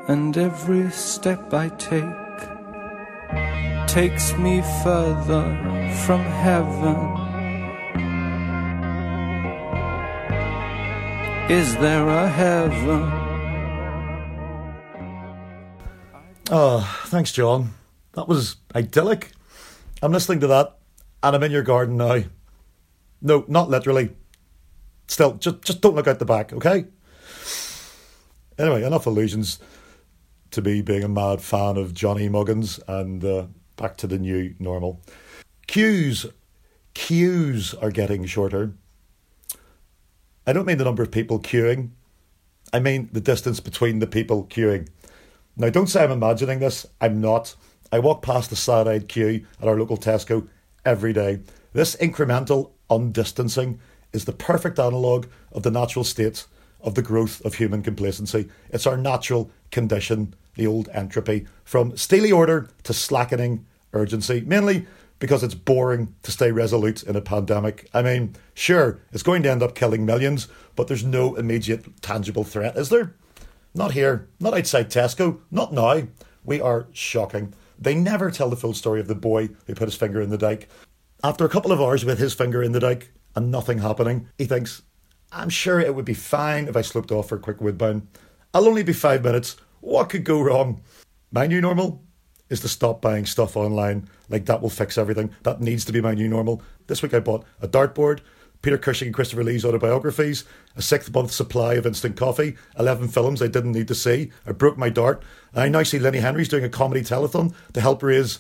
[0.07, 2.03] and every step I take
[3.88, 5.43] takes me further
[6.03, 6.97] from heaven.
[11.51, 13.03] Is there a heaven?
[16.49, 17.75] Oh, thanks, John.
[18.13, 19.31] That was idyllic.
[20.01, 20.79] I'm listening to that,
[21.21, 22.23] and I'm in your garden now.
[23.21, 24.15] No, not literally.
[25.10, 26.86] Still, just just don't look out the back, okay?
[28.60, 29.60] Anyway, enough allusions
[30.52, 34.54] to me being a mad fan of Johnny Muggins and uh, back to the new
[34.60, 35.02] normal.
[35.65, 36.28] Queues,
[36.93, 38.76] queues are getting shorter.
[40.45, 41.89] I don't mean the number of people queuing.
[42.72, 44.89] I mean the distance between the people queuing.
[45.58, 46.86] Now, don't say I'm imagining this.
[47.02, 47.56] I'm not.
[47.91, 50.48] I walk past the sad-eyed queue at our local Tesco
[50.86, 51.39] every day.
[51.74, 53.80] This incremental undistancing
[54.13, 56.45] is the perfect analogue of the natural state
[56.82, 58.50] of the growth of human complacency.
[58.69, 64.88] It's our natural condition, the old entropy, from steely order to slackening urgency, mainly
[65.19, 67.89] because it's boring to stay resolute in a pandemic.
[67.93, 72.45] I mean, sure, it's going to end up killing millions, but there's no immediate tangible
[72.45, 73.13] threat, is there?
[73.76, 76.04] Not here, not outside Tesco, not now.
[76.43, 77.54] We are shocking.
[77.78, 80.38] They never tell the full story of the boy who put his finger in the
[80.38, 80.69] dike.
[81.24, 84.46] After a couple of hours with his finger in the dike and nothing happening, he
[84.46, 84.82] thinks,
[85.32, 88.08] I'm sure it would be fine if I slipped off for a quick woodbine.
[88.54, 89.58] I'll only be five minutes.
[89.82, 90.82] What could go wrong?
[91.32, 92.04] My new normal
[92.50, 94.10] is to stop buying stuff online.
[94.28, 95.32] Like that will fix everything.
[95.44, 96.63] That needs to be my new normal.
[96.88, 98.22] This week I bought a dartboard,
[98.62, 100.44] Peter Cushing and Christopher Lee's autobiographies,
[100.76, 104.32] a six month supply of instant coffee, 11 films I didn't need to see.
[104.46, 105.24] I broke my dart.
[105.54, 108.39] And I now see Lenny Henry's doing a comedy telethon to help raise,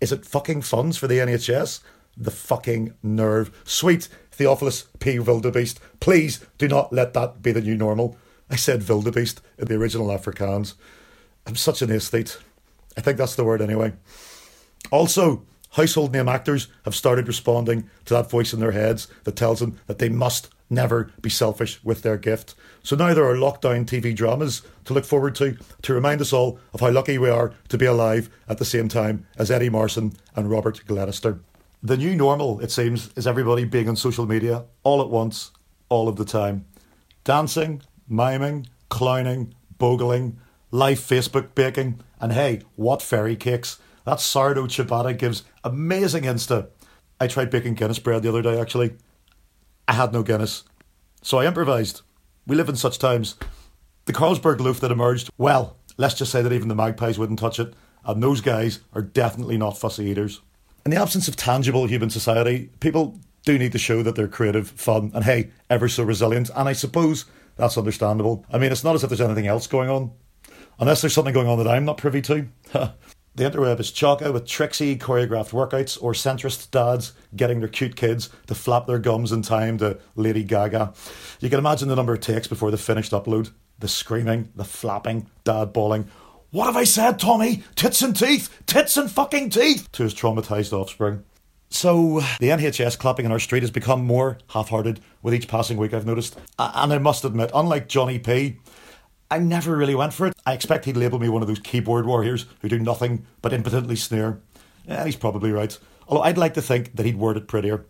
[0.00, 1.80] is it fucking funds for the NHS?
[2.18, 3.50] The fucking nerve.
[3.64, 5.18] Sweet Theophilus P.
[5.18, 8.16] Wildebeest, please do not let that be the new normal.
[8.50, 10.74] I said wildebeest in the original Afrikaans.
[11.46, 12.38] I'm such an aesthete.
[12.96, 13.92] I think that's the word anyway.
[14.90, 19.60] Also, household name actors have started responding to that voice in their heads that tells
[19.60, 22.54] them that they must never be selfish with their gift.
[22.82, 26.58] So now there are lockdown TV dramas to look forward to to remind us all
[26.72, 30.14] of how lucky we are to be alive at the same time as Eddie Marsan
[30.36, 31.40] and Robert Glenister.
[31.82, 35.52] The new normal, it seems, is everybody being on social media all at once,
[35.88, 36.64] all of the time.
[37.22, 40.38] Dancing, miming, clowning, bogling,
[40.72, 43.78] live Facebook baking, and hey, what fairy cakes!
[44.04, 46.68] That sourdough ciabatta gives amazing insta.
[47.20, 48.94] I tried baking Guinness bread the other day actually.
[49.86, 50.64] I had no Guinness.
[51.22, 52.02] So I improvised.
[52.46, 53.36] We live in such times.
[54.06, 57.60] The Carlsberg loaf that emerged, well, let's just say that even the magpies wouldn't touch
[57.60, 60.40] it, and those guys are definitely not fussy eaters.
[60.88, 64.70] In the absence of tangible human society, people do need to show that they're creative,
[64.70, 68.46] fun, and hey, ever so resilient, and I suppose that's understandable.
[68.50, 70.12] I mean, it's not as if there's anything else going on.
[70.80, 72.48] Unless there's something going on that I'm not privy to.
[72.72, 72.94] the
[73.36, 78.54] interweb is chocker with tricksy choreographed workouts or centrist dads getting their cute kids to
[78.54, 80.94] flap their gums in time to Lady Gaga.
[81.40, 83.50] You can imagine the number of takes before the finished upload.
[83.78, 86.08] The screaming, the flapping, dad bawling,
[86.50, 87.62] What have I said, Tommy?
[87.74, 88.48] Tits and teeth!
[88.64, 89.92] Tits and fucking teeth!
[89.92, 91.24] to his traumatised offspring.
[91.68, 95.76] So, the NHS clapping in our street has become more half hearted with each passing
[95.76, 96.38] week, I've noticed.
[96.58, 98.56] And I must admit, unlike Johnny P.,
[99.30, 100.34] I never really went for it.
[100.46, 103.96] I expect he'd label me one of those keyboard warriors who do nothing but impotently
[103.96, 104.40] sneer.
[104.86, 105.78] And he's probably right.
[106.08, 107.84] Although I'd like to think that he'd word it prettier.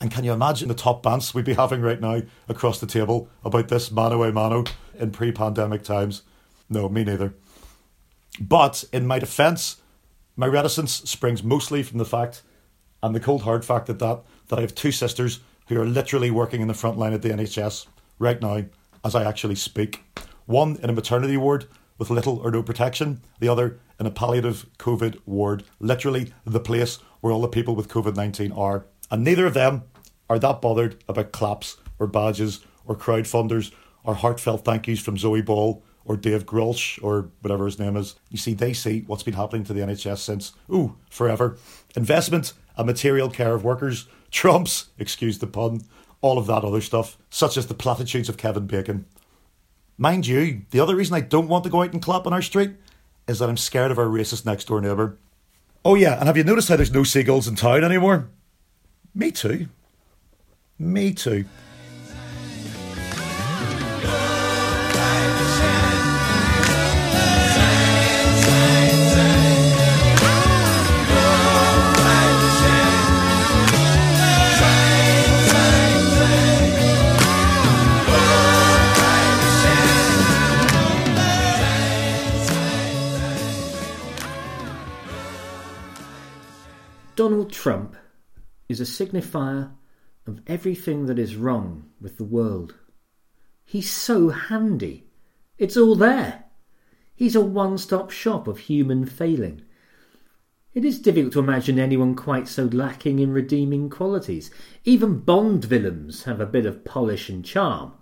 [0.00, 3.28] And can you imagine the top bants we'd be having right now across the table
[3.44, 4.64] about this mano a mano
[4.98, 6.22] in pre pandemic times?
[6.70, 7.34] No, me neither.
[8.40, 9.76] But in my defence,
[10.36, 12.42] my reticence springs mostly from the fact,
[13.02, 16.30] and the cold hard fact at that, that I have two sisters who are literally
[16.30, 17.86] working in the front line at the NHS
[18.18, 18.64] right now
[19.04, 20.04] as I actually speak
[20.46, 21.66] one in a maternity ward
[21.98, 26.98] with little or no protection, the other in a palliative COVID ward, literally the place
[27.20, 28.86] where all the people with COVID 19 are.
[29.10, 29.84] And neither of them
[30.28, 33.72] are that bothered about claps or badges or crowdfunders
[34.04, 38.16] or heartfelt thank yous from Zoe Ball or Dave Grulch or whatever his name is.
[38.30, 41.56] You see, they see what's been happening to the NHS since, ooh, forever.
[41.96, 45.82] Investment and material care of workers, trumps, excuse the pun,
[46.20, 49.04] all of that other stuff, such as the platitudes of Kevin Bacon.
[49.98, 52.42] Mind you, the other reason I don't want to go out and clap on our
[52.42, 52.72] street
[53.28, 55.18] is that I'm scared of our racist next door neighbour.
[55.84, 58.30] Oh, yeah, and have you noticed how there's no seagulls in town anymore?
[59.14, 59.68] Me too.
[60.78, 61.44] Me too.
[87.62, 87.94] Trump
[88.68, 89.70] is a signifier
[90.26, 92.74] of everything that is wrong with the world.
[93.64, 95.06] He's so handy.
[95.58, 96.46] It's all there.
[97.14, 99.62] He's a one stop shop of human failing.
[100.74, 104.50] It is difficult to imagine anyone quite so lacking in redeeming qualities.
[104.84, 107.92] Even Bond villains have a bit of polish and charm.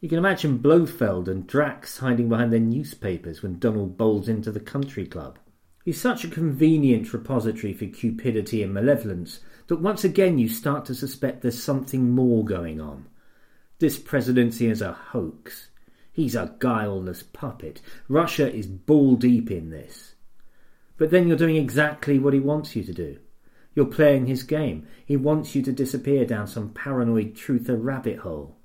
[0.00, 4.58] You can imagine Blofeld and Drax hiding behind their newspapers when Donald bowls into the
[4.58, 5.38] country club.
[5.86, 10.96] He's such a convenient repository for cupidity and malevolence that once again you start to
[10.96, 13.06] suspect there's something more going on.
[13.78, 15.68] This presidency is a hoax.
[16.10, 17.80] He's a guileless puppet.
[18.08, 20.16] Russia is ball deep in this.
[20.96, 23.18] But then you're doing exactly what he wants you to do.
[23.76, 24.88] You're playing his game.
[25.04, 28.56] He wants you to disappear down some paranoid truther rabbit hole.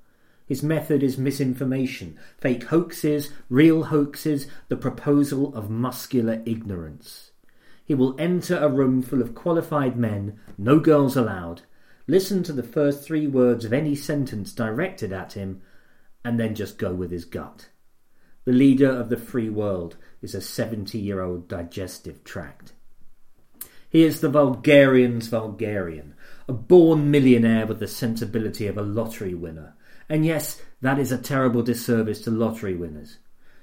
[0.52, 7.30] His method is misinformation, fake hoaxes, real hoaxes, the proposal of muscular ignorance.
[7.82, 11.62] He will enter a room full of qualified men, no girls allowed,
[12.06, 15.62] listen to the first three words of any sentence directed at him,
[16.22, 17.70] and then just go with his gut.
[18.44, 22.74] The leader of the free world is a 70 year old digestive tract.
[23.88, 26.12] He is the vulgarian's vulgarian,
[26.46, 29.76] a born millionaire with the sensibility of a lottery winner,
[30.12, 33.16] and yes, that is a terrible disservice to lottery winners.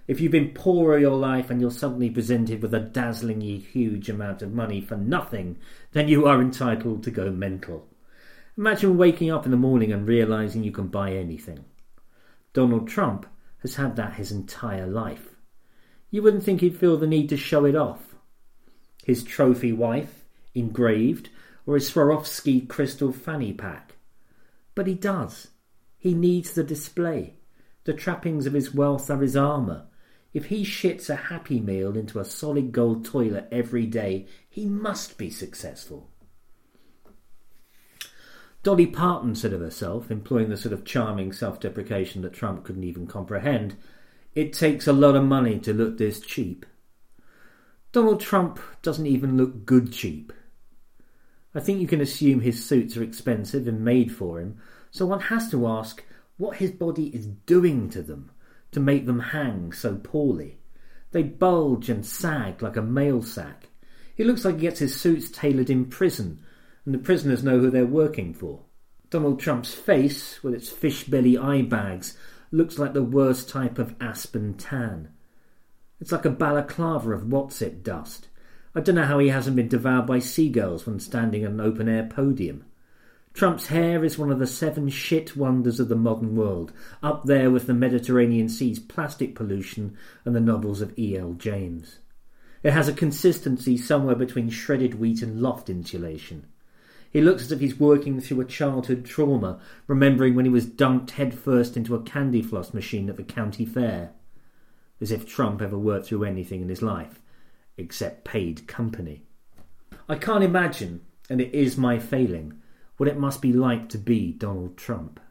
[0.08, 4.10] If you've been poor all your life and you're suddenly presented with a dazzlingly huge
[4.10, 5.60] amount of money for nothing,
[5.92, 7.88] then you are entitled to go mental.
[8.58, 11.66] Imagine waking up in the morning and realizing you can buy anything.
[12.54, 13.28] Donald Trump
[13.60, 15.36] has had that his entire life.
[16.10, 18.16] You wouldn't think he'd feel the need to show it off.
[19.06, 21.30] His trophy wife, engraved,
[21.68, 23.98] or his Swarovski crystal fanny pack.
[24.74, 25.49] But he does.
[26.00, 27.36] He needs the display.
[27.84, 29.88] The trappings of his wealth are his armour.
[30.34, 35.18] If he shits a happy meal into a solid gold toilet every day, he must
[35.18, 36.10] be successful.
[38.64, 42.84] Dolly Parton said of herself, employing the sort of charming self deprecation that Trump couldn't
[42.84, 43.76] even comprehend,
[44.36, 46.66] it takes a lot of money to look this cheap.
[47.92, 50.32] Donald Trump doesn't even look good cheap.
[51.56, 54.60] I think you can assume his suits are expensive and made for him,
[54.92, 56.04] so one has to ask
[56.38, 58.32] what his body is doing to them
[58.72, 60.58] to make them hang so poorly.
[61.12, 63.68] They bulge and sag like a mail sack.
[64.16, 66.40] He looks like he gets his suits tailored in prison,
[66.86, 68.64] and the prisoners know who they're working for.
[69.10, 72.18] Donald Trump's face, with its fish belly eye bags,
[72.52, 75.10] looks like the worst type of aspen tan.
[76.00, 78.28] It's like a balaclava of Wotsit dust.
[78.76, 81.90] I don't know how he hasn't been devoured by seagulls when standing on an open
[81.90, 82.66] air podium.
[83.34, 87.50] Trump's hair is one of the seven shit wonders of the modern world, up there
[87.50, 91.34] with the Mediterranean Sea's plastic pollution and the novels of E.L.
[91.34, 92.00] James.
[92.64, 96.48] It has a consistency somewhere between shredded wheat and loft insulation.
[97.12, 101.12] He looks as if he's working through a childhood trauma, remembering when he was dunked
[101.12, 104.12] headfirst into a candy floss machine at the county fair.
[105.02, 107.22] As if Trump ever worked through anything in his life,
[107.78, 109.24] except paid company.
[110.08, 112.62] I can't imagine, and it is my failing,
[113.00, 115.22] what it must be like to be Donald Trump.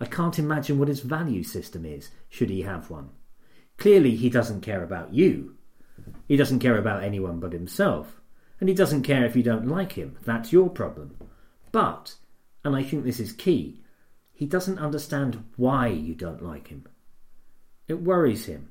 [0.00, 3.10] I can't imagine what his value system is, should he have one.
[3.76, 5.54] Clearly, he doesn't care about you.
[6.26, 8.20] He doesn't care about anyone but himself.
[8.58, 10.18] And he doesn't care if you don't like him.
[10.24, 11.16] That's your problem.
[11.70, 12.16] But,
[12.64, 13.82] and I think this is key,
[14.32, 16.88] he doesn't understand why you don't like him.
[17.86, 18.70] It worries him.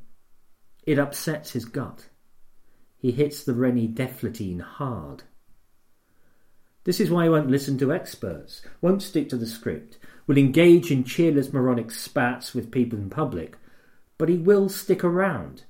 [0.84, 2.10] It upsets his gut.
[2.98, 5.24] He hits the Rennie Deflatine hard.
[6.86, 10.92] This is why he won't listen to experts, won't stick to the script, will engage
[10.92, 13.58] in cheerless moronic spats with people in public,
[14.18, 15.64] but he will stick around.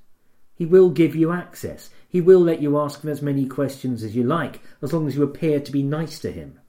[0.54, 1.90] He will give you access.
[2.08, 5.16] He will let you ask him as many questions as you like, as long as
[5.16, 6.60] you appear to be nice to him.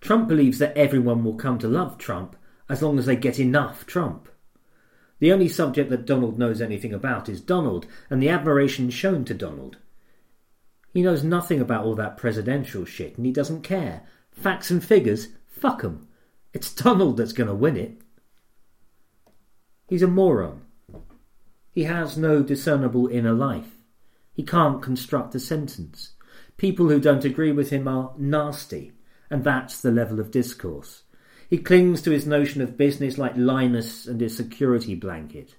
[0.00, 2.36] Trump believes that everyone will come to love Trump
[2.68, 4.28] as long as they get enough Trump.
[5.18, 9.34] The only subject that Donald knows anything about is Donald and the admiration shown to
[9.34, 9.76] Donald.
[10.92, 14.02] He knows nothing about all that presidential shit and he doesn't care.
[14.32, 16.08] Facts and figures, fuck 'em.
[16.52, 18.00] It's Donald that's going to win it.
[19.88, 20.62] He's a moron.
[21.72, 23.76] He has no discernible inner life.
[24.32, 26.12] He can't construct a sentence.
[26.56, 28.92] People who don't agree with him are nasty,
[29.30, 31.04] and that's the level of discourse.
[31.48, 35.56] He clings to his notion of business like Linus and his security blanket,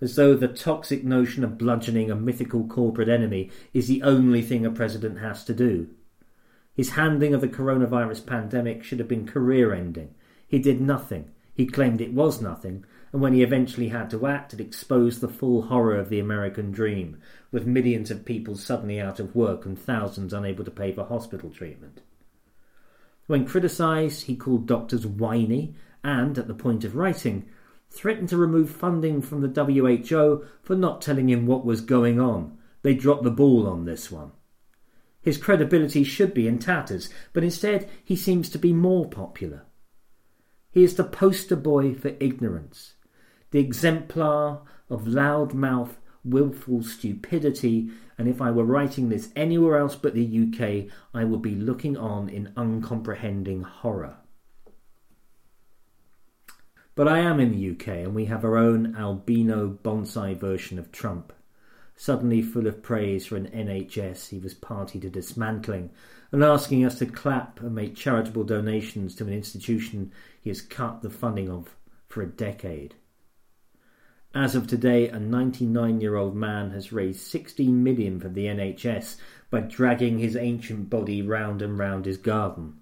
[0.00, 4.66] as though the toxic notion of bludgeoning a mythical corporate enemy is the only thing
[4.66, 5.88] a president has to do.
[6.74, 10.14] His handling of the coronavirus pandemic should have been career ending.
[10.46, 11.30] He did nothing.
[11.54, 15.28] He claimed it was nothing, and when he eventually had to act, it exposed the
[15.28, 17.16] full horror of the American dream,
[17.50, 21.48] with millions of people suddenly out of work and thousands unable to pay for hospital
[21.48, 22.02] treatment.
[23.26, 25.74] When criticised, he called doctors whiny
[26.04, 27.48] and, at the point of writing,
[27.96, 32.56] threatened to remove funding from the WHO for not telling him what was going on.
[32.82, 34.32] They dropped the ball on this one.
[35.22, 39.64] His credibility should be in tatters, but instead he seems to be more popular.
[40.70, 42.94] He is the poster boy for ignorance,
[43.50, 50.14] the exemplar of loud-mouth, wilful stupidity and if I were writing this anywhere else but
[50.14, 54.16] the UK, I would be looking on in uncomprehending horror.
[56.96, 60.90] But I am in the UK, and we have our own albino bonsai version of
[60.90, 61.30] Trump.
[61.94, 65.90] Suddenly full of praise for an NHS he was party to dismantling,
[66.32, 71.02] and asking us to clap and make charitable donations to an institution he has cut
[71.02, 71.76] the funding of
[72.08, 72.94] for a decade.
[74.34, 79.16] As of today, a 99 year old man has raised 16 million for the NHS
[79.50, 82.78] by dragging his ancient body round and round his garden.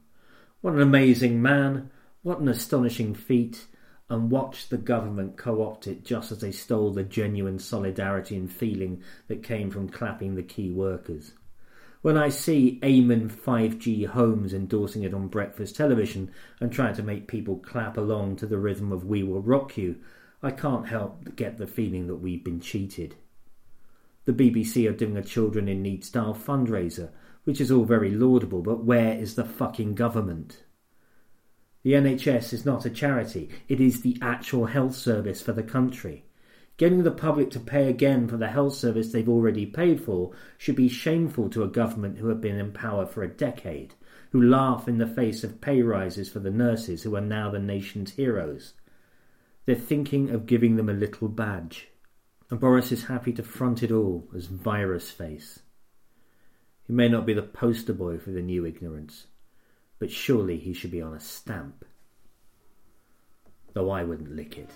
[0.60, 1.90] What an amazing man!
[2.22, 3.66] What an astonishing feat!
[4.10, 8.52] And watch the government co opt it just as they stole the genuine solidarity and
[8.52, 11.32] feeling that came from clapping the key workers.
[12.02, 16.30] When I see Eamonn 5G Holmes endorsing it on breakfast television
[16.60, 19.96] and trying to make people clap along to the rhythm of We Will Rock You,
[20.42, 23.14] I can't help but get the feeling that we've been cheated.
[24.26, 27.08] The BBC are doing a Children in Need style fundraiser,
[27.44, 30.62] which is all very laudable, but where is the fucking government?
[31.84, 36.24] The NHS is not a charity, it is the actual health service for the country.
[36.78, 40.76] Getting the public to pay again for the health service they've already paid for should
[40.76, 43.94] be shameful to a government who have been in power for a decade,
[44.30, 47.58] who laugh in the face of pay rises for the nurses who are now the
[47.58, 48.72] nation's heroes.
[49.66, 51.88] They're thinking of giving them a little badge,
[52.50, 55.60] and Boris is happy to front it all as virus face.
[56.86, 59.26] He may not be the poster boy for the new ignorance,
[59.98, 61.84] but surely he should be on a stamp.
[63.72, 64.70] Though I wouldn't lick it.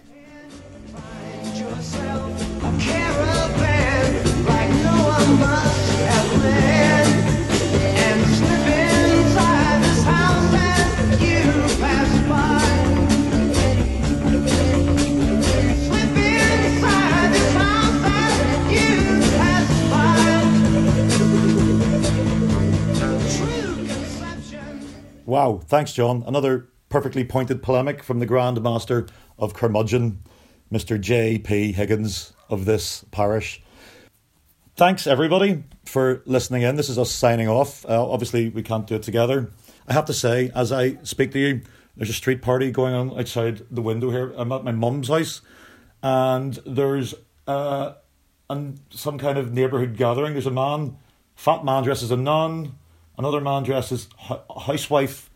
[25.29, 26.25] Wow, thanks, John.
[26.27, 29.07] Another perfectly pointed polemic from the Grand Master
[29.39, 30.23] of Curmudgeon,
[30.73, 30.99] Mr.
[30.99, 31.73] J.P.
[31.73, 33.63] Higgins of this parish.
[34.75, 36.77] Thanks, everybody, for listening in.
[36.77, 37.85] This is us signing off.
[37.85, 39.51] Uh, obviously, we can't do it together.
[39.87, 41.61] I have to say, as I speak to you,
[41.95, 44.33] there's a street party going on outside the window here.
[44.35, 45.43] I'm at my mum's house,
[46.03, 47.15] and there's
[47.47, 47.93] uh,
[48.49, 50.33] and some kind of neighbourhood gathering.
[50.33, 50.97] There's a man,
[51.35, 52.78] fat man dressed as a nun,
[53.19, 55.29] Another man dressed as housewife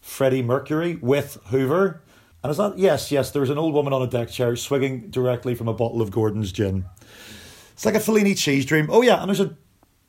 [0.00, 2.02] Freddie Mercury with Hoover.
[2.42, 2.78] And is that?
[2.78, 6.02] Yes, yes, there's an old woman on a deck chair swigging directly from a bottle
[6.02, 6.84] of Gordon's gin.
[7.72, 8.88] It's like a Fellini cheese dream.
[8.90, 9.56] Oh, yeah, and there's a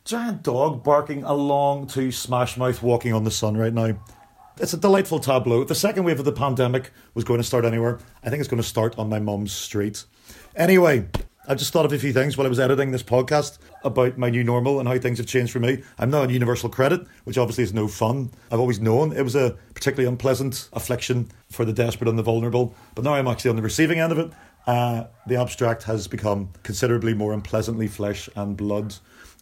[0.04, 3.98] giant dog barking along to Smash Mouth walking on the sun right now.
[4.58, 5.64] It's a delightful tableau.
[5.64, 8.62] The second wave of the pandemic was going to start anywhere, I think it's going
[8.62, 10.04] to start on my mum's street.
[10.56, 11.08] Anyway,
[11.52, 14.30] I just thought of a few things while I was editing this podcast about my
[14.30, 15.84] new normal and how things have changed for me.
[16.00, 18.32] I'm now on universal credit, which obviously is no fun.
[18.50, 22.74] I've always known it was a particularly unpleasant affliction for the desperate and the vulnerable,
[22.96, 24.32] but now I'm actually on the receiving end of it.
[24.66, 28.96] Uh, the abstract has become considerably more unpleasantly flesh and blood.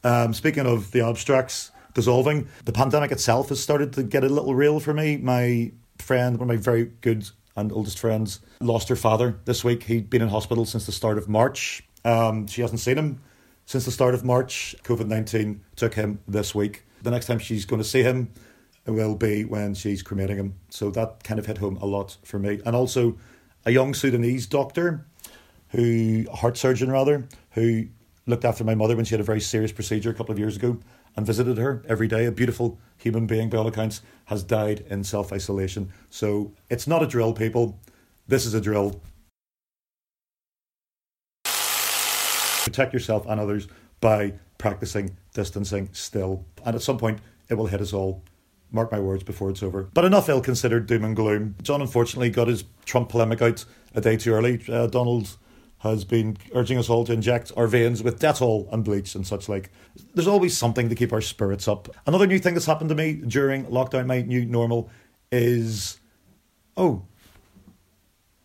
[0.03, 4.55] Um, speaking of the abstracts dissolving, the pandemic itself has started to get a little
[4.55, 5.18] real for me.
[5.18, 9.84] My friend, one of my very good and oldest friends, lost her father this week.
[9.84, 11.84] He'd been in hospital since the start of March.
[12.05, 13.21] Um, she hasn't seen him
[13.65, 14.75] since the start of March.
[14.83, 16.85] COVID 19 took him this week.
[17.01, 18.33] The next time she's going to see him
[18.85, 20.55] will be when she's cremating him.
[20.69, 22.59] So that kind of hit home a lot for me.
[22.65, 23.17] And also,
[23.65, 25.05] a young Sudanese doctor
[25.69, 27.87] who, heart surgeon rather, who
[28.25, 30.55] looked after my mother when she had a very serious procedure a couple of years
[30.55, 30.79] ago
[31.15, 32.25] and visited her every day.
[32.25, 35.91] A beautiful human being, by all accounts, has died in self isolation.
[36.09, 37.79] So it's not a drill, people.
[38.27, 39.01] This is a drill.
[42.70, 43.67] Protect yourself and others
[43.99, 46.45] by practicing distancing still.
[46.63, 48.24] And at some point, it will hit us all.
[48.72, 49.89] Mark my words before it's over.
[49.91, 51.55] But enough ill considered doom and gloom.
[51.63, 53.65] John unfortunately got his Trump polemic out
[53.95, 54.63] a day too early.
[54.70, 55.36] Uh, Donald
[55.80, 59.49] has been urging us all to inject our veins with Dettol and bleach and such
[59.49, 59.72] like.
[60.13, 61.89] There's always something to keep our spirits up.
[62.05, 64.91] Another new thing that's happened to me during lockdown, my new normal,
[65.32, 65.99] is
[66.78, 67.01] oh,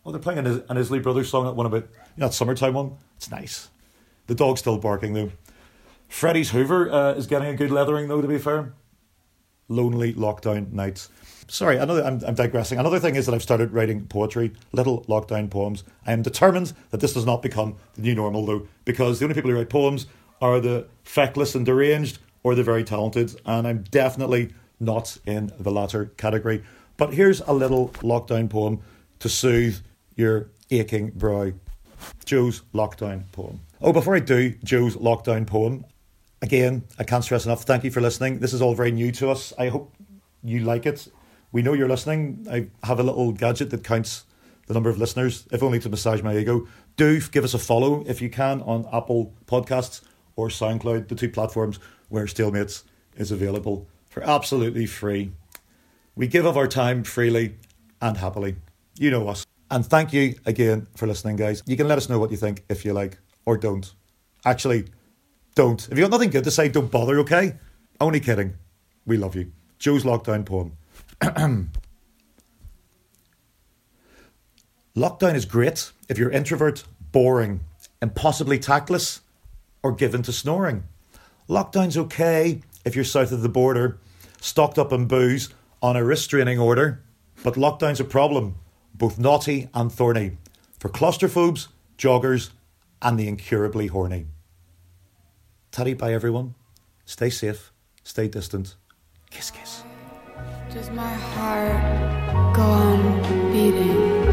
[0.03, 2.97] oh, they're playing an, Isley Brothers song, that one about you know, that summertime one.
[3.17, 3.69] It's nice.
[4.27, 5.31] The dog's still barking though.
[6.07, 8.21] Freddy's Hoover uh, is getting a good leathering though.
[8.21, 8.73] To be fair,
[9.67, 11.09] lonely lockdown nights.
[11.47, 12.03] Sorry, another.
[12.03, 12.79] I'm, I'm digressing.
[12.79, 15.83] Another thing is that I've started writing poetry, little lockdown poems.
[16.05, 19.35] I am determined that this does not become the new normal, though, because the only
[19.35, 20.07] people who write poems
[20.41, 25.71] are the feckless and deranged or the very talented, and I'm definitely not in the
[25.71, 26.63] latter category.
[26.97, 28.81] But here's a little lockdown poem
[29.19, 29.77] to soothe
[30.15, 31.51] your aching brow.
[32.25, 33.61] Joe's lockdown poem.
[33.81, 35.85] Oh, before I do Joe's lockdown poem,
[36.41, 37.63] again, I can't stress enough.
[37.63, 38.39] Thank you for listening.
[38.39, 39.51] This is all very new to us.
[39.57, 39.93] I hope
[40.41, 41.09] you like it.
[41.51, 42.47] We know you're listening.
[42.49, 44.23] I have a little gadget that counts
[44.67, 46.67] the number of listeners, if only to massage my ego.
[46.95, 50.01] Do give us a follow if you can on Apple Podcasts
[50.37, 52.83] or SoundCloud, the two platforms where Stalemates
[53.17, 55.33] is available for absolutely free.
[56.15, 57.55] We give of our time freely
[58.01, 58.55] and happily.
[58.97, 59.45] You know us.
[59.69, 61.61] And thank you again for listening, guys.
[61.65, 63.93] You can let us know what you think if you like or don't.
[64.43, 64.85] Actually,
[65.55, 65.87] don't.
[65.89, 67.55] If you've got nothing good to say, don't bother, okay?
[67.99, 68.55] Only kidding.
[69.05, 69.51] We love you.
[69.79, 70.73] Joe's lockdown poem.
[74.95, 77.61] lockdown is great if you're introvert, boring,
[78.01, 79.21] impossibly tactless,
[79.83, 80.83] or given to snoring.
[81.47, 83.99] Lockdown's okay if you're south of the border,
[84.41, 85.49] stocked up on booze
[85.81, 87.03] on a restraining order.
[87.43, 88.55] But lockdown's a problem,
[88.93, 90.37] both naughty and thorny,
[90.79, 91.67] for claustrophobes,
[91.97, 92.49] joggers,
[93.01, 94.27] and the incurably horny.
[95.71, 96.55] Taddy bye everyone.
[97.05, 97.71] Stay safe,
[98.03, 98.75] stay distant.
[99.29, 99.83] Kiss kiss.
[100.73, 103.21] Does my heart go on
[103.51, 104.25] beating?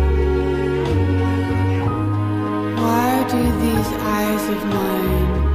[2.77, 5.52] Why do these eyes of mine?